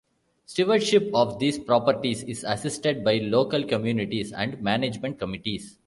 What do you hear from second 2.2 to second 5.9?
is assisted by local communities and management committees.